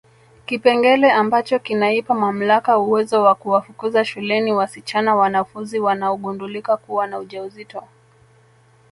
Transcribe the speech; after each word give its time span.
Kipengele 0.45 1.11
ambacho 1.11 1.59
kinaipa 1.59 2.13
mamlaka 2.13 2.77
uwezo 2.77 3.23
wa 3.23 3.35
kuwafukuza 3.35 4.05
shuleni 4.05 4.53
wasichana 4.53 5.15
wanafunzi 5.15 5.79
wanaogundulika 5.79 6.77
kuwa 6.77 7.07
na 7.07 7.19
ujauzito 7.19 7.83